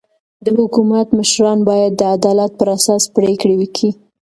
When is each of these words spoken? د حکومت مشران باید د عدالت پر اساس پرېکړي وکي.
د 0.45 0.47
حکومت 0.57 1.07
مشران 1.17 1.57
باید 1.69 1.91
د 1.95 2.01
عدالت 2.15 2.51
پر 2.59 2.67
اساس 2.77 3.03
پرېکړي 3.15 3.55
وکي. 3.57 3.89